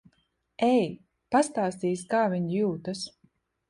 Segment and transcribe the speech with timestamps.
[0.67, 0.87] Ej.
[1.37, 3.09] Pastāstīsi, kā viņa jūtas.